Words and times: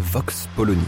Vox 0.00 0.48
Polony. 0.56 0.80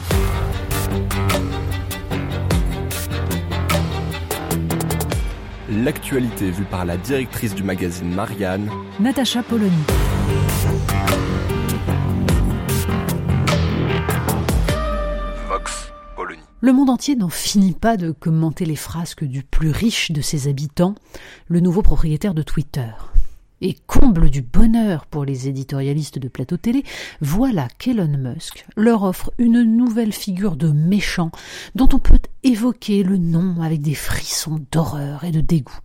L'actualité 5.69 6.51
vue 6.51 6.65
par 6.65 6.87
la 6.87 6.97
directrice 6.97 7.55
du 7.55 7.63
magazine 7.63 8.13
Marianne, 8.15 8.71
Natacha 9.01 9.43
Polony. 9.43 9.71
Vox 15.47 15.93
Polony. 16.17 16.41
Le 16.63 16.73
monde 16.73 16.89
entier 16.89 17.15
n'en 17.15 17.29
finit 17.29 17.75
pas 17.75 17.99
de 17.99 18.13
commenter 18.13 18.65
les 18.65 18.77
frasques 18.77 19.25
du 19.25 19.43
plus 19.43 19.71
riche 19.71 20.11
de 20.11 20.23
ses 20.23 20.49
habitants, 20.49 20.95
le 21.49 21.61
nouveau 21.61 21.83
propriétaire 21.83 22.33
de 22.33 22.43
Twitter. 22.43 22.89
Et 23.65 23.77
comble 23.87 24.29
du 24.29 24.43
bonheur 24.43 25.07
pour 25.07 25.25
les 25.25 25.47
éditorialistes 25.47 26.19
de 26.19 26.27
plateau 26.27 26.57
télé, 26.57 26.83
voilà 27.21 27.69
qu'Elon 27.79 28.09
Musk 28.09 28.67
leur 28.77 29.05
offre 29.05 29.33
une 29.39 29.63
nouvelle 29.63 30.13
figure 30.13 30.57
de 30.57 30.69
méchant 30.69 31.31
dont 31.77 31.89
on 31.93 32.01
peut 32.01 32.19
évoquer 32.43 33.05
le 33.05 33.19
nom 33.19 33.63
avec 33.63 33.81
des 33.81 33.95
frissons 33.95 34.61
d'horreur 34.73 35.23
et 35.23 35.31
de 35.31 35.41
dégoût. 35.41 35.79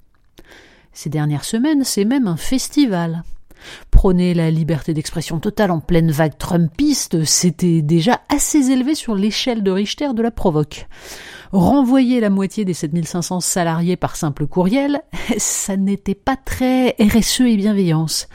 Ces 0.92 1.12
dernières 1.12 1.44
semaines, 1.44 1.84
c'est 1.84 2.04
même 2.04 2.26
un 2.26 2.36
festival. 2.36 3.22
Prôner 3.92 4.34
la 4.34 4.50
liberté 4.50 4.96
d'expression 4.96 5.40
totale 5.40 5.70
en 5.70 5.80
pleine 5.80 6.10
vague 6.10 6.38
trumpiste, 6.38 7.26
c'était 7.26 7.84
déjà 7.84 8.22
assez 8.30 8.72
élevé 8.72 8.96
sur 8.96 9.14
l'échelle 9.14 9.62
de 9.62 9.70
Richter 9.70 10.14
de 10.16 10.22
la 10.24 10.32
provoque. 10.32 10.88
Renvoyer 11.52 12.20
la 12.20 12.30
moitié 12.30 12.66
des 12.66 12.74
7500 12.74 13.40
salariés 13.40 13.96
par 13.96 14.16
simple 14.16 14.48
courriel, 14.48 15.02
ça 15.38 15.78
n'était 15.78 16.16
pas 16.16 16.38
très 16.38 16.96
RSE 17.00 17.42
et 17.42 17.58
bienveillance. 17.58 18.28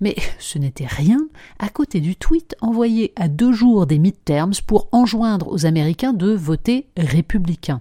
Mais 0.00 0.16
ce 0.38 0.58
n'était 0.58 0.86
rien 0.86 1.20
à 1.58 1.68
côté 1.68 2.00
du 2.00 2.16
tweet 2.16 2.56
envoyé 2.60 3.12
à 3.16 3.28
deux 3.28 3.52
jours 3.52 3.86
des 3.86 3.98
midterms 3.98 4.52
pour 4.66 4.88
enjoindre 4.92 5.48
aux 5.48 5.66
Américains 5.66 6.12
de 6.12 6.32
voter 6.32 6.88
républicain. 6.96 7.80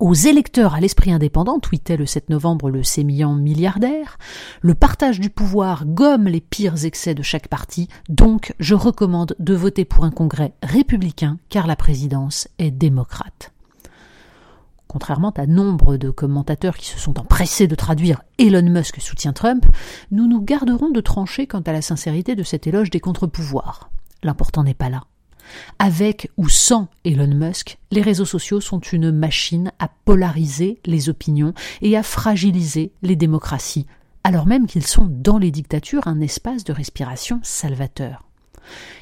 Aux 0.00 0.12
électeurs 0.12 0.74
à 0.74 0.80
l'esprit 0.80 1.12
indépendant, 1.12 1.60
tweetait 1.60 1.96
le 1.96 2.04
7 2.04 2.28
novembre 2.28 2.68
le 2.68 2.82
sémillant 2.82 3.34
milliardaire, 3.34 4.18
le 4.60 4.74
partage 4.74 5.20
du 5.20 5.30
pouvoir 5.30 5.86
gomme 5.86 6.26
les 6.26 6.40
pires 6.40 6.84
excès 6.84 7.14
de 7.14 7.22
chaque 7.22 7.48
parti, 7.48 7.88
donc 8.08 8.54
je 8.58 8.74
recommande 8.74 9.36
de 9.38 9.54
voter 9.54 9.84
pour 9.84 10.04
un 10.04 10.10
congrès 10.10 10.52
républicain 10.62 11.38
car 11.48 11.66
la 11.66 11.76
présidence 11.76 12.48
est 12.58 12.72
démocrate. 12.72 13.53
Contrairement 14.94 15.32
à 15.36 15.46
nombre 15.46 15.96
de 15.96 16.08
commentateurs 16.08 16.76
qui 16.76 16.86
se 16.86 17.00
sont 17.00 17.18
empressés 17.18 17.66
de 17.66 17.74
traduire 17.74 18.22
Elon 18.38 18.62
Musk 18.62 19.00
soutient 19.00 19.32
Trump, 19.32 19.66
nous 20.12 20.28
nous 20.28 20.40
garderons 20.40 20.90
de 20.90 21.00
trancher 21.00 21.48
quant 21.48 21.62
à 21.62 21.72
la 21.72 21.82
sincérité 21.82 22.36
de 22.36 22.44
cet 22.44 22.68
éloge 22.68 22.90
des 22.90 23.00
contre-pouvoirs. 23.00 23.90
L'important 24.22 24.62
n'est 24.62 24.72
pas 24.72 24.90
là. 24.90 25.02
Avec 25.80 26.30
ou 26.36 26.48
sans 26.48 26.86
Elon 27.04 27.34
Musk, 27.34 27.78
les 27.90 28.02
réseaux 28.02 28.24
sociaux 28.24 28.60
sont 28.60 28.78
une 28.78 29.10
machine 29.10 29.72
à 29.80 29.88
polariser 30.04 30.78
les 30.86 31.08
opinions 31.08 31.54
et 31.82 31.96
à 31.96 32.04
fragiliser 32.04 32.92
les 33.02 33.16
démocraties, 33.16 33.88
alors 34.22 34.46
même 34.46 34.68
qu'ils 34.68 34.86
sont 34.86 35.08
dans 35.10 35.38
les 35.38 35.50
dictatures 35.50 36.06
un 36.06 36.20
espace 36.20 36.62
de 36.62 36.72
respiration 36.72 37.40
salvateur. 37.42 38.22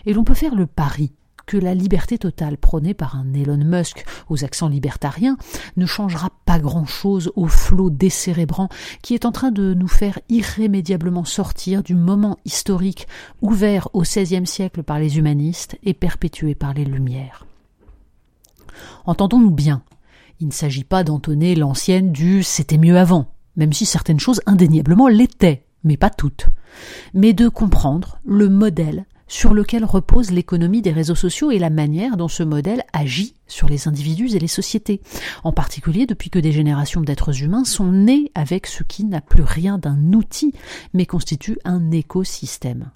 Et 0.06 0.14
l'on 0.14 0.24
peut 0.24 0.32
faire 0.32 0.54
le 0.54 0.66
pari 0.66 1.12
la 1.58 1.74
liberté 1.74 2.18
totale 2.18 2.56
prônée 2.56 2.94
par 2.94 3.16
un 3.16 3.32
Elon 3.34 3.56
Musk 3.56 4.04
aux 4.28 4.44
accents 4.44 4.68
libertariens 4.68 5.36
ne 5.76 5.86
changera 5.86 6.30
pas 6.44 6.58
grand-chose 6.58 7.32
au 7.36 7.46
flot 7.46 7.90
décérébrant 7.90 8.68
qui 9.02 9.14
est 9.14 9.24
en 9.24 9.32
train 9.32 9.50
de 9.50 9.74
nous 9.74 9.88
faire 9.88 10.18
irrémédiablement 10.28 11.24
sortir 11.24 11.82
du 11.82 11.94
moment 11.94 12.38
historique 12.44 13.06
ouvert 13.40 13.88
au 13.92 14.02
XVIe 14.02 14.46
siècle 14.46 14.82
par 14.82 14.98
les 14.98 15.18
humanistes 15.18 15.78
et 15.82 15.94
perpétué 15.94 16.54
par 16.54 16.74
les 16.74 16.84
Lumières. 16.84 17.46
Entendons-nous 19.04 19.50
bien, 19.50 19.82
il 20.40 20.46
ne 20.48 20.52
s'agit 20.52 20.84
pas 20.84 21.04
d'entonner 21.04 21.54
l'ancienne 21.54 22.12
du 22.12 22.42
c'était 22.42 22.78
mieux 22.78 22.98
avant, 22.98 23.32
même 23.56 23.72
si 23.72 23.86
certaines 23.86 24.20
choses 24.20 24.40
indéniablement 24.46 25.08
l'étaient, 25.08 25.66
mais 25.84 25.96
pas 25.96 26.10
toutes, 26.10 26.46
mais 27.14 27.32
de 27.32 27.48
comprendre 27.48 28.18
le 28.24 28.48
modèle 28.48 29.06
sur 29.32 29.54
lequel 29.54 29.86
repose 29.86 30.30
l'économie 30.30 30.82
des 30.82 30.92
réseaux 30.92 31.14
sociaux 31.14 31.50
et 31.50 31.58
la 31.58 31.70
manière 31.70 32.18
dont 32.18 32.28
ce 32.28 32.42
modèle 32.42 32.84
agit 32.92 33.32
sur 33.46 33.66
les 33.66 33.88
individus 33.88 34.36
et 34.36 34.38
les 34.38 34.46
sociétés, 34.46 35.00
en 35.42 35.52
particulier 35.52 36.04
depuis 36.04 36.28
que 36.28 36.38
des 36.38 36.52
générations 36.52 37.00
d'êtres 37.00 37.42
humains 37.42 37.64
sont 37.64 37.90
nés 37.90 38.30
avec 38.34 38.66
ce 38.66 38.82
qui 38.82 39.04
n'a 39.04 39.22
plus 39.22 39.42
rien 39.42 39.78
d'un 39.78 40.12
outil, 40.12 40.52
mais 40.92 41.06
constitue 41.06 41.58
un 41.64 41.92
écosystème. 41.92 42.90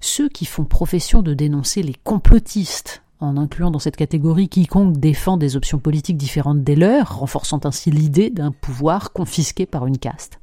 Ceux 0.00 0.28
qui 0.28 0.44
font 0.44 0.64
profession 0.64 1.22
de 1.22 1.34
dénoncer 1.34 1.82
les 1.82 1.96
complotistes 2.04 3.02
en 3.18 3.36
incluant 3.36 3.72
dans 3.72 3.80
cette 3.80 3.96
catégorie 3.96 4.48
quiconque 4.48 4.98
défend 4.98 5.36
des 5.36 5.56
options 5.56 5.80
politiques 5.80 6.16
différentes 6.16 6.62
des 6.62 6.76
leurs, 6.76 7.18
renforçant 7.18 7.60
ainsi 7.64 7.90
l'idée 7.90 8.30
d'un 8.30 8.52
pouvoir 8.52 9.12
confisqué 9.12 9.66
par 9.66 9.86
une 9.86 9.98
caste. 9.98 10.38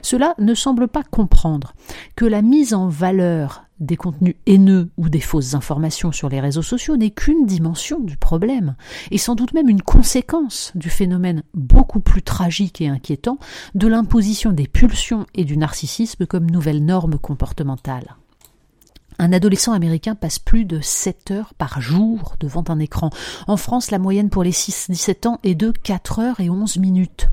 Cela 0.00 0.34
ne 0.38 0.54
semble 0.54 0.86
pas 0.86 1.02
comprendre 1.02 1.74
que 2.14 2.24
la 2.24 2.42
mise 2.42 2.72
en 2.72 2.88
valeur 2.88 3.65
des 3.80 3.96
contenus 3.96 4.36
haineux 4.46 4.90
ou 4.96 5.08
des 5.08 5.20
fausses 5.20 5.54
informations 5.54 6.12
sur 6.12 6.28
les 6.28 6.40
réseaux 6.40 6.62
sociaux 6.62 6.96
n'est 6.96 7.10
qu'une 7.10 7.46
dimension 7.46 8.00
du 8.00 8.16
problème, 8.16 8.76
et 9.10 9.18
sans 9.18 9.34
doute 9.34 9.52
même 9.54 9.68
une 9.68 9.82
conséquence 9.82 10.72
du 10.74 10.90
phénomène 10.90 11.42
beaucoup 11.54 12.00
plus 12.00 12.22
tragique 12.22 12.80
et 12.80 12.88
inquiétant 12.88 13.38
de 13.74 13.88
l'imposition 13.88 14.52
des 14.52 14.66
pulsions 14.66 15.26
et 15.34 15.44
du 15.44 15.56
narcissisme 15.56 16.26
comme 16.26 16.50
nouvelle 16.50 16.84
norme 16.84 17.18
comportementale. 17.18 18.16
Un 19.18 19.32
adolescent 19.32 19.72
américain 19.72 20.14
passe 20.14 20.38
plus 20.38 20.66
de 20.66 20.80
7 20.80 21.30
heures 21.30 21.54
par 21.54 21.80
jour 21.80 22.34
devant 22.38 22.64
un 22.68 22.78
écran. 22.78 23.10
En 23.46 23.56
France, 23.56 23.90
la 23.90 23.98
moyenne 23.98 24.28
pour 24.28 24.42
les 24.42 24.52
6-17 24.52 25.26
ans 25.26 25.38
est 25.42 25.54
de 25.54 25.70
4 25.70 26.18
heures 26.18 26.40
et 26.40 26.50
11 26.50 26.76
minutes. 26.78 27.30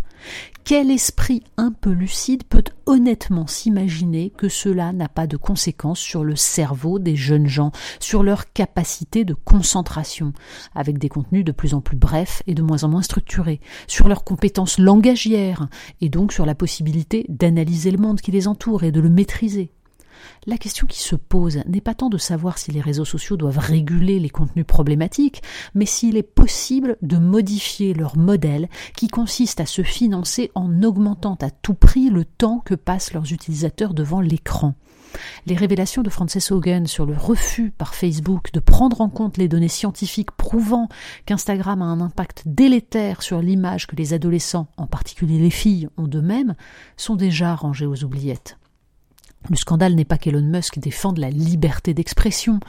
Quel 0.63 0.91
esprit 0.91 1.43
un 1.57 1.71
peu 1.71 1.91
lucide 1.91 2.43
peut 2.45 2.63
honnêtement 2.85 3.47
s'imaginer 3.47 4.29
que 4.29 4.47
cela 4.47 4.93
n'a 4.93 5.09
pas 5.09 5.27
de 5.27 5.35
conséquences 5.35 5.99
sur 5.99 6.23
le 6.23 6.35
cerveau 6.35 6.99
des 6.99 7.15
jeunes 7.15 7.47
gens, 7.47 7.71
sur 7.99 8.23
leur 8.23 8.53
capacité 8.53 9.25
de 9.25 9.33
concentration, 9.33 10.31
avec 10.73 10.97
des 10.99 11.09
contenus 11.09 11.43
de 11.43 11.51
plus 11.51 11.73
en 11.73 11.81
plus 11.81 11.97
brefs 11.97 12.43
et 12.47 12.53
de 12.53 12.61
moins 12.61 12.83
en 12.85 12.89
moins 12.89 13.01
structurés, 13.01 13.59
sur 13.87 14.07
leurs 14.07 14.23
compétences 14.23 14.79
langagières, 14.79 15.67
et 15.99 16.09
donc 16.09 16.31
sur 16.31 16.45
la 16.45 16.55
possibilité 16.55 17.25
d'analyser 17.27 17.91
le 17.91 17.97
monde 17.97 18.21
qui 18.21 18.31
les 18.31 18.47
entoure 18.47 18.83
et 18.83 18.91
de 18.91 19.01
le 19.01 19.09
maîtriser 19.09 19.71
la 20.45 20.57
question 20.57 20.87
qui 20.87 20.99
se 20.99 21.15
pose 21.15 21.61
n'est 21.67 21.81
pas 21.81 21.93
tant 21.93 22.09
de 22.09 22.17
savoir 22.17 22.57
si 22.57 22.71
les 22.71 22.81
réseaux 22.81 23.05
sociaux 23.05 23.37
doivent 23.37 23.59
réguler 23.59 24.19
les 24.19 24.29
contenus 24.29 24.65
problématiques, 24.65 25.41
mais 25.73 25.85
s'il 25.85 26.17
est 26.17 26.23
possible 26.23 26.97
de 27.01 27.17
modifier 27.17 27.93
leur 27.93 28.17
modèle 28.17 28.69
qui 28.95 29.07
consiste 29.07 29.59
à 29.59 29.65
se 29.65 29.83
financer 29.83 30.51
en 30.55 30.83
augmentant 30.83 31.37
à 31.41 31.49
tout 31.49 31.73
prix 31.73 32.09
le 32.09 32.25
temps 32.25 32.59
que 32.59 32.75
passent 32.75 33.13
leurs 33.13 33.31
utilisateurs 33.31 33.93
devant 33.93 34.21
l'écran. 34.21 34.75
Les 35.45 35.55
révélations 35.55 36.01
de 36.01 36.09
Frances 36.09 36.51
Hogan 36.51 36.87
sur 36.87 37.05
le 37.05 37.15
refus 37.15 37.71
par 37.71 37.95
Facebook 37.95 38.51
de 38.51 38.59
prendre 38.59 39.01
en 39.01 39.09
compte 39.09 39.37
les 39.37 39.47
données 39.47 39.67
scientifiques 39.67 40.31
prouvant 40.31 40.87
qu'Instagram 41.25 41.81
a 41.81 41.85
un 41.85 42.01
impact 42.01 42.43
délétère 42.45 43.21
sur 43.21 43.39
l'image 43.39 43.87
que 43.87 43.95
les 43.95 44.13
adolescents, 44.13 44.67
en 44.77 44.87
particulier 44.87 45.39
les 45.39 45.49
filles, 45.49 45.87
ont 45.97 46.07
d'eux-mêmes, 46.07 46.55
sont 46.97 47.15
déjà 47.15 47.55
rangées 47.55 47.85
aux 47.85 48.03
oubliettes. 48.03 48.57
Le 49.49 49.55
scandale 49.55 49.95
n'est 49.95 50.05
pas 50.05 50.17
qu'Elon 50.17 50.41
Musk 50.41 50.79
défende 50.79 51.17
la 51.17 51.29
liberté 51.29 51.93
d'expression, 51.93 52.59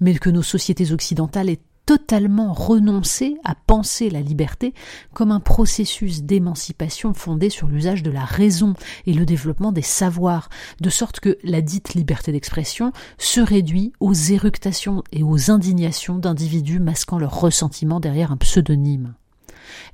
mais 0.00 0.14
que 0.14 0.30
nos 0.30 0.42
sociétés 0.42 0.92
occidentales 0.92 1.48
aient 1.48 1.60
totalement 1.86 2.52
renoncé 2.52 3.36
à 3.42 3.56
penser 3.56 4.10
la 4.10 4.20
liberté 4.20 4.74
comme 5.12 5.32
un 5.32 5.40
processus 5.40 6.22
d'émancipation 6.22 7.14
fondé 7.14 7.50
sur 7.50 7.66
l'usage 7.66 8.04
de 8.04 8.12
la 8.12 8.24
raison 8.24 8.74
et 9.06 9.12
le 9.12 9.26
développement 9.26 9.72
des 9.72 9.82
savoirs, 9.82 10.50
de 10.80 10.88
sorte 10.88 11.18
que 11.18 11.36
la 11.42 11.62
dite 11.62 11.94
liberté 11.94 12.30
d'expression 12.30 12.92
se 13.18 13.40
réduit 13.40 13.92
aux 13.98 14.14
éructations 14.14 15.02
et 15.10 15.24
aux 15.24 15.50
indignations 15.50 16.18
d'individus 16.18 16.78
masquant 16.78 17.18
leur 17.18 17.40
ressentiment 17.40 17.98
derrière 17.98 18.30
un 18.30 18.36
pseudonyme. 18.36 19.14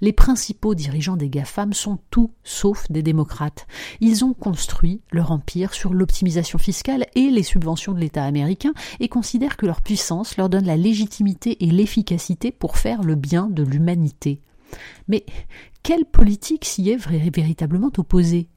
Les 0.00 0.12
principaux 0.12 0.74
dirigeants 0.74 1.16
des 1.16 1.28
GAFAM 1.28 1.72
sont 1.72 1.98
tout 2.10 2.32
sauf 2.44 2.90
des 2.90 3.02
démocrates. 3.02 3.66
Ils 4.00 4.24
ont 4.24 4.34
construit 4.34 5.00
leur 5.10 5.32
empire 5.32 5.74
sur 5.74 5.92
l'optimisation 5.92 6.58
fiscale 6.58 7.06
et 7.14 7.30
les 7.30 7.42
subventions 7.42 7.92
de 7.92 8.00
l'État 8.00 8.24
américain 8.24 8.72
et 9.00 9.08
considèrent 9.08 9.56
que 9.56 9.66
leur 9.66 9.80
puissance 9.80 10.36
leur 10.36 10.48
donne 10.48 10.66
la 10.66 10.76
légitimité 10.76 11.64
et 11.64 11.70
l'efficacité 11.70 12.50
pour 12.50 12.76
faire 12.76 13.02
le 13.02 13.14
bien 13.14 13.48
de 13.48 13.62
l'humanité. 13.62 14.40
Mais 15.08 15.24
quelle 15.82 16.04
politique 16.04 16.64
s'y 16.64 16.90
est 16.90 16.96
véritablement 16.96 17.90
opposée? 17.96 18.48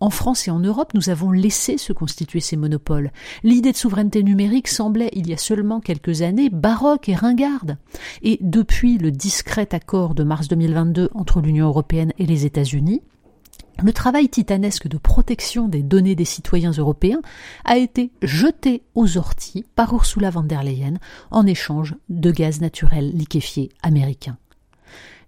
En 0.00 0.10
France 0.10 0.48
et 0.48 0.50
en 0.50 0.58
Europe, 0.58 0.94
nous 0.94 1.10
avons 1.10 1.30
laissé 1.30 1.78
se 1.78 1.92
constituer 1.92 2.40
ces 2.40 2.56
monopoles. 2.56 3.12
L'idée 3.42 3.72
de 3.72 3.76
souveraineté 3.76 4.22
numérique 4.22 4.68
semblait, 4.68 5.10
il 5.12 5.28
y 5.28 5.32
a 5.32 5.38
seulement 5.38 5.80
quelques 5.80 6.22
années, 6.22 6.50
baroque 6.50 7.08
et 7.08 7.14
ringarde. 7.14 7.78
Et 8.22 8.38
depuis 8.40 8.98
le 8.98 9.10
discret 9.10 9.68
accord 9.74 10.14
de 10.14 10.24
mars 10.24 10.48
2022 10.48 11.10
entre 11.14 11.40
l'Union 11.40 11.66
européenne 11.66 12.12
et 12.18 12.26
les 12.26 12.46
États-Unis, 12.46 13.02
le 13.80 13.92
travail 13.92 14.28
titanesque 14.28 14.88
de 14.88 14.98
protection 14.98 15.68
des 15.68 15.84
données 15.84 16.16
des 16.16 16.24
citoyens 16.24 16.72
européens 16.72 17.20
a 17.64 17.76
été 17.76 18.10
jeté 18.22 18.82
aux 18.96 19.18
orties 19.18 19.64
par 19.76 19.94
Ursula 19.94 20.30
von 20.30 20.42
der 20.42 20.64
Leyen 20.64 20.94
en 21.30 21.46
échange 21.46 21.94
de 22.08 22.32
gaz 22.32 22.60
naturel 22.60 23.12
liquéfié 23.12 23.70
américain. 23.82 24.36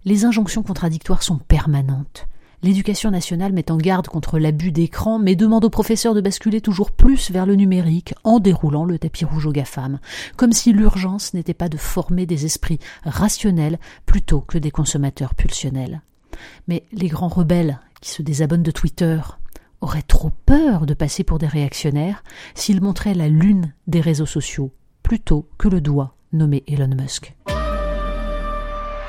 Les 0.03 0.25
injonctions 0.25 0.63
contradictoires 0.63 1.23
sont 1.23 1.37
permanentes. 1.37 2.27
L'éducation 2.63 3.09
nationale 3.09 3.53
met 3.53 3.71
en 3.71 3.77
garde 3.77 4.07
contre 4.07 4.37
l'abus 4.37 4.71
d'écran, 4.71 5.17
mais 5.17 5.35
demande 5.35 5.65
aux 5.65 5.71
professeurs 5.71 6.13
de 6.13 6.21
basculer 6.21 6.61
toujours 6.61 6.91
plus 6.91 7.31
vers 7.31 7.47
le 7.47 7.55
numérique 7.55 8.13
en 8.23 8.39
déroulant 8.39 8.85
le 8.85 8.99
tapis 8.99 9.25
rouge 9.25 9.47
aux 9.47 9.51
GAFAM, 9.51 9.99
comme 10.37 10.53
si 10.53 10.71
l'urgence 10.71 11.33
n'était 11.33 11.55
pas 11.55 11.69
de 11.69 11.77
former 11.77 12.27
des 12.27 12.45
esprits 12.45 12.77
rationnels 13.03 13.79
plutôt 14.05 14.41
que 14.41 14.59
des 14.59 14.69
consommateurs 14.69 15.33
pulsionnels. 15.33 16.01
Mais 16.67 16.83
les 16.91 17.07
grands 17.07 17.29
rebelles 17.29 17.79
qui 17.99 18.11
se 18.11 18.21
désabonnent 18.21 18.61
de 18.61 18.69
Twitter 18.69 19.19
auraient 19.81 20.03
trop 20.03 20.31
peur 20.45 20.85
de 20.85 20.93
passer 20.93 21.23
pour 21.23 21.39
des 21.39 21.47
réactionnaires 21.47 22.23
s'ils 22.53 22.81
montraient 22.81 23.15
la 23.15 23.27
lune 23.27 23.73
des 23.87 24.01
réseaux 24.01 24.27
sociaux 24.27 24.71
plutôt 25.01 25.49
que 25.57 25.67
le 25.67 25.81
doigt 25.81 26.15
nommé 26.31 26.63
Elon 26.67 26.95
Musk. 26.95 27.35